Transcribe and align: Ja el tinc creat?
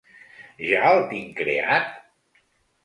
Ja 0.69 0.79
el 0.93 1.03
tinc 1.13 1.37
creat? 1.43 1.95